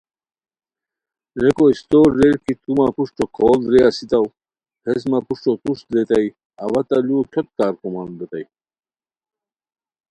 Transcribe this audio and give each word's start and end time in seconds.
ریکو 1.41 1.65
استور 1.71 2.09
ریر 2.19 2.35
کی 2.43 2.53
تو 2.61 2.69
مہ 2.77 2.87
پروشٹو 2.95 3.25
کوڑ 3.35 3.55
درے 3.63 3.81
اسیتاؤ، 3.87 4.25
ہیس 4.85 5.01
مہ 5.09 5.19
پروشٹٔو 5.25 5.51
توݰ 5.63 5.79
دریتائے 5.89 6.27
اوا 6.63 6.81
تہ 6.87 6.97
لوؤ 7.07 7.21
کھیوت 7.31 7.47
کارکومان 7.57 8.09
ریتائے 8.19 8.45